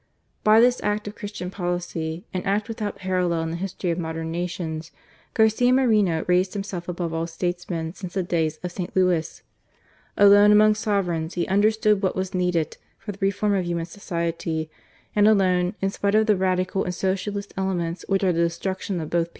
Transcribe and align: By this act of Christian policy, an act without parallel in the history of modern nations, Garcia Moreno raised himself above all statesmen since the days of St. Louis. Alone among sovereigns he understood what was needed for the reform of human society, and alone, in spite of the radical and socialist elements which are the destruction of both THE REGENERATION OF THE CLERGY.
By 0.43 0.59
this 0.59 0.81
act 0.81 1.07
of 1.07 1.13
Christian 1.13 1.51
policy, 1.51 2.25
an 2.33 2.41
act 2.41 2.67
without 2.67 2.95
parallel 2.95 3.43
in 3.43 3.51
the 3.51 3.55
history 3.57 3.91
of 3.91 3.99
modern 3.99 4.31
nations, 4.31 4.89
Garcia 5.35 5.71
Moreno 5.71 6.25
raised 6.27 6.53
himself 6.55 6.89
above 6.89 7.13
all 7.13 7.27
statesmen 7.27 7.93
since 7.93 8.15
the 8.15 8.23
days 8.23 8.57
of 8.63 8.71
St. 8.71 8.95
Louis. 8.95 9.43
Alone 10.17 10.51
among 10.51 10.73
sovereigns 10.73 11.35
he 11.35 11.45
understood 11.45 12.01
what 12.01 12.15
was 12.15 12.33
needed 12.33 12.77
for 12.97 13.11
the 13.11 13.19
reform 13.21 13.53
of 13.53 13.65
human 13.67 13.85
society, 13.85 14.71
and 15.15 15.27
alone, 15.27 15.75
in 15.83 15.91
spite 15.91 16.15
of 16.15 16.25
the 16.25 16.35
radical 16.35 16.83
and 16.83 16.95
socialist 16.95 17.53
elements 17.55 18.03
which 18.07 18.23
are 18.23 18.33
the 18.33 18.39
destruction 18.39 18.95
of 18.95 18.97
both 18.97 18.97
THE 18.97 18.97
REGENERATION 18.97 19.01
OF 19.01 19.09
THE 19.11 19.17
CLERGY. 19.29 19.29